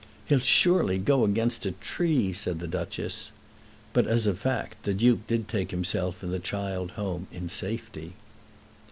[0.25, 3.29] "He'll surely go against a tree," said the Duchess.
[3.93, 8.13] But, as a fact, the Duke did take himself and the child home in safety.